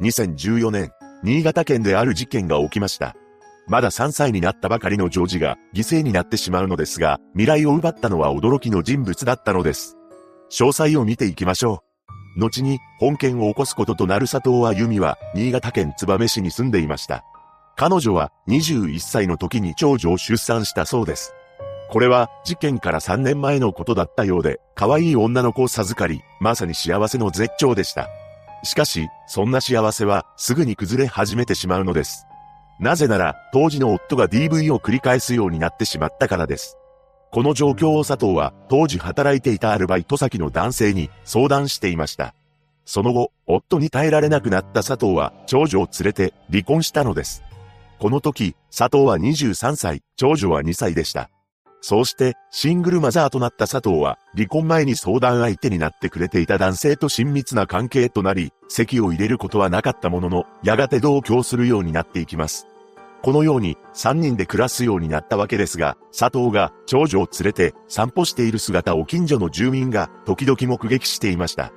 [0.00, 0.90] 2014年、
[1.22, 3.14] 新潟県である事件が起きました。
[3.66, 9.96] まだ3歳になったばかりのジョージが犠牲になってしまうのですが、未来を奪ったのは驚きの人物だったのです。
[10.50, 11.82] 詳細を見ていきましょ
[12.36, 12.40] う。
[12.40, 17.24] 後に本件を起こすこととなる佐藤は由美は新潟県燕市に住んでいました。
[17.76, 21.32] 彼女は21歳の時に長女を出産したそうです。
[21.90, 28.08] これは事件から3年前のことだったようで、可愛い女の子を授かり、まさに幸せの絶頂でした。
[28.64, 32.26] しかし、そんな幸せはすぐに崩れ始めてしまうのです。
[32.80, 36.76] なぜなら、当時の夫が DV を繰り返すようになってしまったからです。
[37.30, 42.34] この状況を佐藤は、当時働いていたアルバイト先の男性に相談していました。
[42.84, 47.42] その後、夫に耐えられなくなった佐藤は、長女を連れて離婚したのです。
[47.98, 51.30] この時、佐藤は23歳、長女は2歳でした。
[51.86, 62.66] そうして、シングルマザーとなった佐藤は、離婚前に相談相手になってくれていた男性と親密な関係となり、席を入れることはなかったものの、やがて同居するようになっていきます。
[63.20, 71.70] このように、3人で暮らすようになったわけですが、佐藤が長女を連れて散歩している姿を近所の住民が時々目撃していました。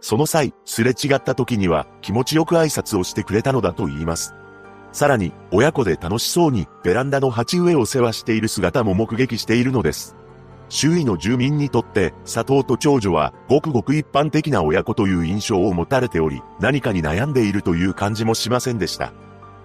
[0.00, 4.34] その際、すれ違った時には気持ちよく挨拶をしてくれたのだと言います。
[4.92, 10.16] さらに、親子で楽しそうにベランダの鉢植えを世話している姿も目撃しているのです。
[10.68, 19.12] 周囲の住民にとって佐藤と長女はごくごく一般的な親子という印象を持たれており、何かに悩んでいるという感じもしませんでした。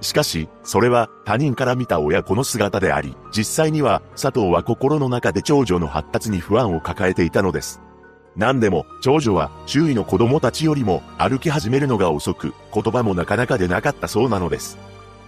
[0.02, 7.82] しかし、それは他人から見た親子の姿であり、実際には佐藤は心の中で長女の発達に不安を抱えていたのです。
[8.36, 14.78] 何でも、長女は周囲の子供たちよりも歩き始めるのが遅く、言葉もなかなか出なかったそうなのです。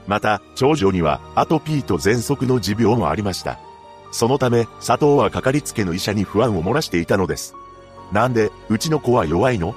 [0.08, 3.60] また、長女にはアトピーと喘息の持病もありました。
[4.12, 7.56] そのため、佐藤はかかりつけの医者に不安を漏らしていたのです。
[8.14, 9.76] なんで、うちの子は弱いの？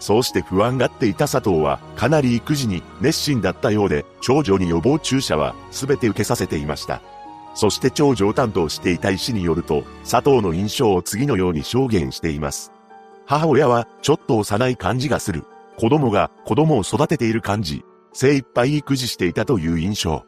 [0.00, 7.00] そうして不安がっていた佐藤は、かなり育児に熱心だったようで、長女に予防注射は全て受けさせていました。
[7.54, 12.72] そして長女を担当していた医師によると、佐藤の印象を次のように証言しています。
[13.26, 15.44] 母親は、ちょっと幼い感じがする。
[15.76, 17.84] 子供が子供を育てている感じ。
[18.12, 20.24] 精一杯育児していたという印象。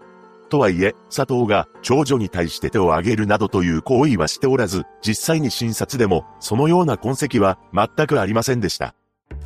[0.48, 8.94] とはいえ、佐藤が長女に対して手を挙げるなどという行為はしておらず、実際に診察でもそのような痕跡は全くありませんでした。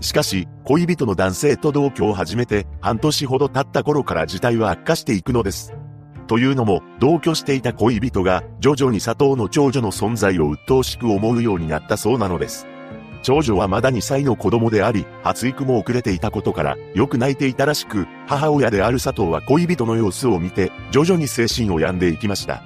[0.00, 5.74] しかし、恋人の男性と同居を始めて半年ほど経った頃から事態は悪化していくのです。
[6.26, 12.66] というのも、同居していた恋人が徐々に佐藤の長女の存在を鬱陶しく思うようになったそうなのです。
[13.24, 22.62] 長女はまだ2歳の子供であり、発育も遅れていたことから、よく泣いていたらしく、母親である佐藤は恋人の様子を見て、徐々に精神を病んでいきました。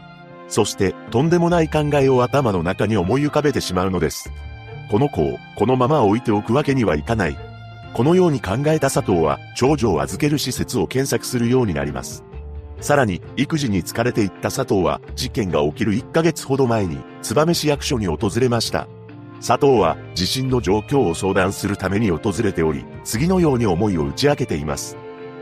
[0.49, 4.33] そして、とんでもない考えを頭の中に思い浮かべてしまうのです。
[4.91, 7.39] この子を、このまま置いておくわけにはいかない。
[7.95, 12.25] このように考えた佐藤は、長女を預ける施設を検索するようになります。
[12.81, 18.89] さらに、育児に疲れていった佐藤は、事件が起きる1ヶ月ほど前に、燕市役所に訪れました。
[19.41, 24.97] 佐藤は地震の状況を相談するために訪れており、次のように思いを打ち明けています。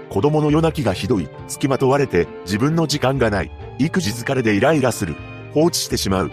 [0.08, 5.16] 子供の夜泣きがひどい、付きまとわれて自分の時間がない、育児疲れでイライラする、
[5.52, 6.30] 放置してしまう。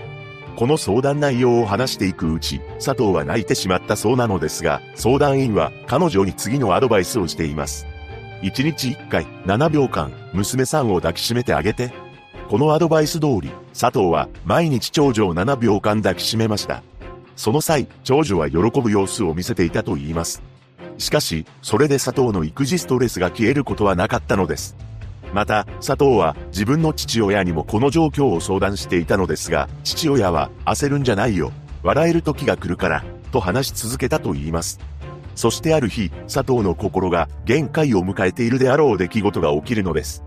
[0.55, 7.87] この相談内容を話していくうち、佐藤は泣いてしまったそうなのですが、相談員は彼女に次のアドバイスをしています。
[8.43, 11.91] 1日1回、7秒間、娘さんを抱きしめてあげて。
[12.49, 16.83] このアドバイス通り、佐藤は毎日長女を7秒間抱きしめました。
[17.35, 20.43] その際、長女は喜ぶ様子を見せていたと言います。
[20.97, 24.75] しかし、それで佐藤の育児ストレスが消えることはなかったのです。
[25.33, 31.51] また、佐藤は自分の父親にもこの状況を相談していたのですが、父親は焦るんじゃないよ。
[31.81, 34.79] 笑える時が来るから、と話し続けたと言います。
[35.35, 40.23] そしてある日、佐藤の心が限界を迎えているであろう出来事が起きるのです。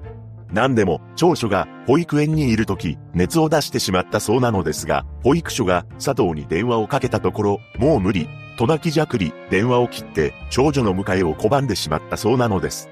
[0.52, 12.88] 何でも、長女が保育園にいる時、熱を出してしまったそうなのですが、保育所が佐藤に電話をかけたところ、もう無理、と泣きじゃくり、電話を切って、長女の迎えを拒んでしまったそうなのです。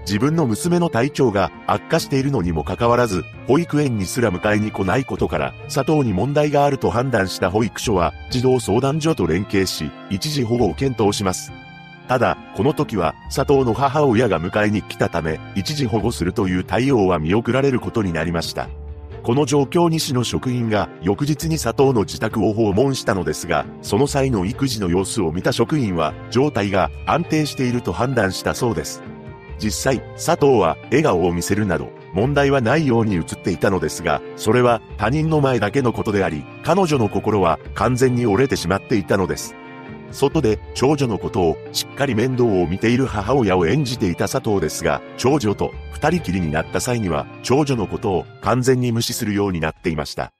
[0.00, 11.50] 自分の娘の体調が悪化しているのにもかかわらず、保育園にすら迎えに来ないことから、佐藤に問題があると判断した保育所は、児童相談所と連携し、一時保護を検討します。
[12.08, 18.68] ただ、この時は佐藤の母親が迎えに来たため、一時保護するという対応は見送られることになりました。
[19.22, 29.02] この状況に市の職員が翌日に佐藤の自宅を訪問したのですが、その際の育児の様子を見た職員は状態が安定していると判断したそうです。
[29.58, 39.56] 実際、佐藤は笑顔を見せるなど問題はないように映っていたのですが、それは他人の前だけのことであり、彼女の心は完全に折れてしまっていたのです。
[40.16, 50.32] 外で長女のことをしっかり面倒を見ている母親を演じていた佐藤ですが、長女と二人きりになった際には、長女のことを完全に無視するようになっていました。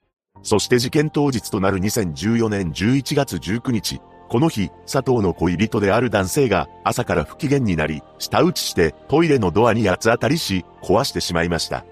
[0.42, 11.84] そして事件当日となる2014年11月19日、この日、佐藤の恋人である男性が朝から不機嫌になり、舌打ちしてトイレのドアに八つ当たりし、壊してしまいました。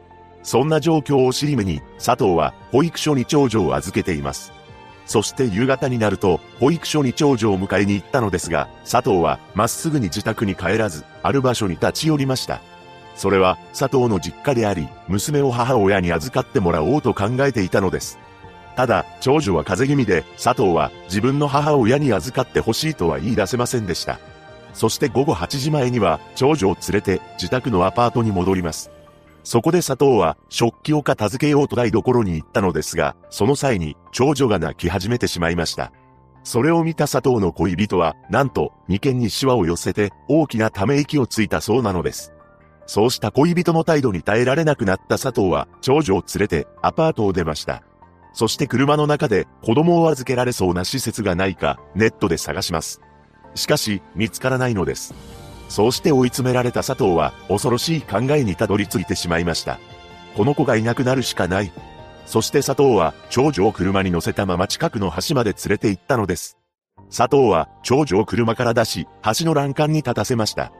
[0.43, 4.53] そんな状況を尻目に、佐藤は保育所に長女を預けています。
[5.07, 12.61] そして夕方になると、保育所に長女を迎えに行ったのですが、佐藤はまっすぐに自宅に帰らず、ある場所に立ち寄りました。
[13.17, 18.19] それは佐藤の実家であり、娘を母親に預かってもらおうと考えていたのです。
[18.77, 24.19] ただ、長女は風邪気味で、佐藤は自分の母親に預かってほしいとは言い出せませんでした。
[24.73, 28.91] そして午後8時前には、長女を連れて自宅のアパートに戻ります。
[29.45, 35.93] そこで佐藤は食器を片付けようと台所に行ったのですが、その際に長女が泣き始めてしまいました。
[36.43, 42.33] それを見た佐藤の恋人は、なんと、眉間にシワを寄せて大きなため息をついたそうなのです。
[42.87, 47.83] そうした恋人の態度に耐えられなくなった佐藤は、長女を連れてアパートを出ました。
[48.35, 53.01] そして車の中で子供を預けられそうな施設がないかネットで探します。
[53.55, 55.15] しかし見つからないのです。
[55.69, 59.79] そうして追い詰められた佐藤は恐ろしい考えにたどり着いてしまいました。
[60.37, 61.73] この子がいなくなるしかない。
[62.27, 66.59] そして佐藤は長女を車に乗せたまま近くの橋まで連れて行ったのです。
[67.15, 69.09] 佐藤は長女を車から出し、
[69.39, 70.73] 橋の欄干に立たせました。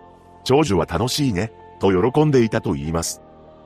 [0.45, 3.21] 長女は楽しいね、と喜んでいたと言います。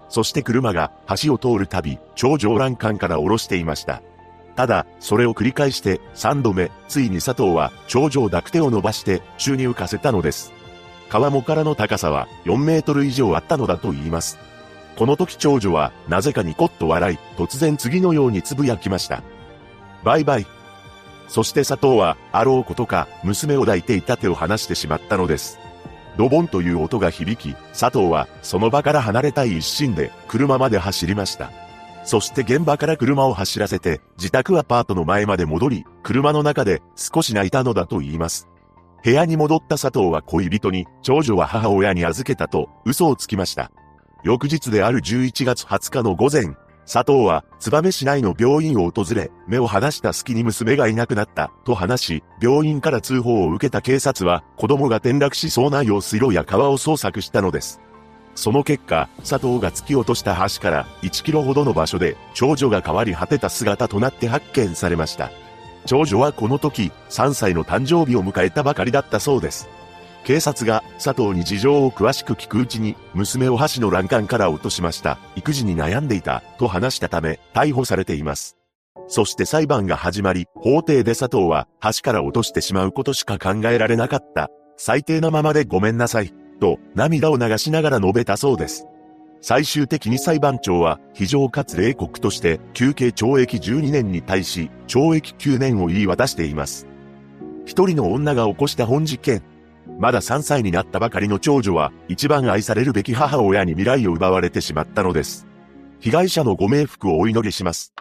[0.08, 0.92] そして車が
[1.22, 4.02] 橋を通るたび、頂上欄干から下ろしていました。
[4.56, 10.52] ただ、それを繰り返して3度目、ついに佐藤は頂上濁手を伸ばして宙に浮かせたのです。
[11.08, 14.38] 川面からの高さは4メートル以上あったのだと言います。
[14.96, 19.22] この時長女はなぜかニコッと笑い、突然次のようにつぶやきました。
[20.04, 20.46] バイバイ。
[21.28, 25.58] そして佐藤は、あろうことか、娘を抱いていた手を離してしまったのです。
[26.16, 31.52] ドボンという音が響き、佐藤はその場から離れたい一心で車まで走りました。
[32.02, 38.48] そして現場から車を走らせて自宅アパートの前まで戻り、車の中で少し泣いたのだと言います。
[39.04, 43.70] 部屋に戻った佐藤は恋人に、長女は母親に預けたと嘘をつきました。
[44.24, 46.56] 翌日である11月20日の午前、
[46.90, 57.80] 佐藤は、燕市内の病院を訪れ、目を離した隙に娘がいなくなった、と話し、病院から通報を受けた警察は、子供が転落しそうな用水路や川を捜索したのです。
[58.34, 65.30] その結果、佐藤が突き落とした橋から1キロほどの場所で、長女が変わり果てた姿となって発見されました。
[65.88, 69.70] 長女はこの時、3歳の誕生日を迎えたばかりだったそうです。
[70.22, 75.18] 警察が佐藤に事情を詳しく聞くうちに、娘を橋の欄干から落としました。
[75.34, 78.58] 育児に悩んでいた、と話したため、逮捕されています。
[79.06, 84.50] そして裁判が始まり、法廷で佐藤は、橋から落としてしまうことしか考えられなかった。
[84.76, 86.34] 最低なままでごめんなさい。
[86.60, 88.84] と、涙を流しながら述べたそうです。
[89.40, 96.86] 最終的に裁判長は、非常かつ冷酷として、休刑懲役12年に対し、懲役9年を言い渡しています。
[97.64, 99.42] 一人の女が起こした本事件。
[99.98, 105.46] まだ3歳になったばかりの長女は、一番愛されるべき母親に未来を奪われてしまったのです。
[106.00, 107.92] 被害者のご冥福をお祈りします。